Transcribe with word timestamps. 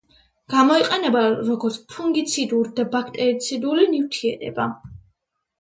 გამოიყენება 0.53 1.19
როგორც 1.49 1.77
ფუნგიციდური 1.93 2.73
და 2.81 2.87
ბაქტერიციდული 2.97 3.87
ნივთიერება. 3.93 4.69